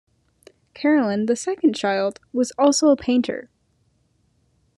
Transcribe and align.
Carolyn, 0.73 1.27
the 1.27 1.35
second 1.35 1.75
child, 1.75 2.19
was 2.33 2.51
also 2.57 2.87
a 2.89 2.95
painter. 2.97 3.51